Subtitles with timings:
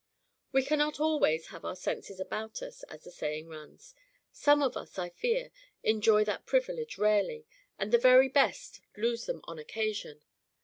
[0.51, 3.93] We cannot always have our senses about us, as the saying runs.
[4.31, 5.51] Some of us, I fear,
[5.83, 7.45] enjoy that privilege rarely,
[7.77, 10.23] and the very best lose them on occasion.